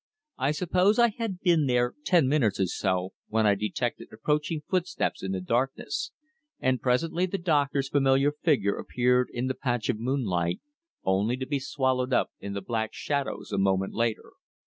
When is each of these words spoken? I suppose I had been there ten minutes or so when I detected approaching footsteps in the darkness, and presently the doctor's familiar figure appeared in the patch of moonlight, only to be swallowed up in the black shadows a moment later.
I 0.39 0.49
suppose 0.49 0.97
I 0.97 1.09
had 1.09 1.41
been 1.41 1.67
there 1.67 1.93
ten 2.05 2.27
minutes 2.27 2.59
or 2.59 2.65
so 2.65 3.13
when 3.27 3.45
I 3.45 3.53
detected 3.53 4.07
approaching 4.11 4.63
footsteps 4.67 5.21
in 5.21 5.31
the 5.31 5.41
darkness, 5.41 6.09
and 6.59 6.81
presently 6.81 7.27
the 7.27 7.37
doctor's 7.37 7.87
familiar 7.87 8.31
figure 8.31 8.73
appeared 8.77 9.29
in 9.31 9.45
the 9.45 9.53
patch 9.53 9.89
of 9.89 9.99
moonlight, 9.99 10.59
only 11.03 11.37
to 11.37 11.45
be 11.45 11.59
swallowed 11.59 12.13
up 12.13 12.31
in 12.39 12.53
the 12.53 12.61
black 12.61 12.95
shadows 12.95 13.51
a 13.51 13.59
moment 13.59 13.93
later. 13.93 14.31